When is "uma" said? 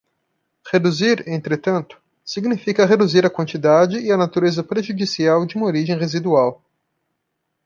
5.55-5.67